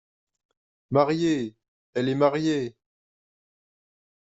[0.89, 1.53] Mariée!…
[1.93, 2.75] elle est mariée!